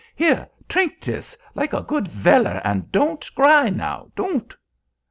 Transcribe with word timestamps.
Here, 0.15 0.49
trink 0.67 0.99
dis, 1.01 1.37
like 1.53 1.73
a 1.73 1.83
good 1.83 2.07
veller, 2.07 2.59
and 2.63 2.91
don't 2.91 3.23
gry 3.35 3.69
now—don't!" 3.69 4.55